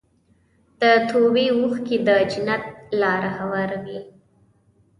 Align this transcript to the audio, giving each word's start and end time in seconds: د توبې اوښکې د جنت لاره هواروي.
د 0.81 0.81
توبې 1.09 1.45
اوښکې 1.57 1.97
د 2.07 2.09
جنت 2.31 2.63
لاره 3.01 3.29
هواروي. 3.39 3.99